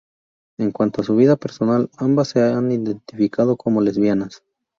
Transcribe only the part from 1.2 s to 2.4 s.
personal, ambas